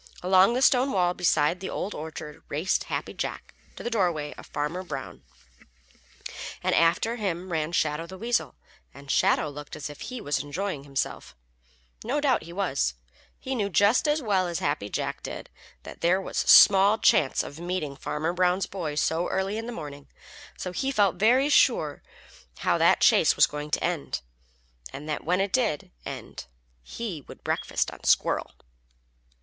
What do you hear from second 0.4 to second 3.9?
the stone wall beside the Old Orchard raced Happy Jack to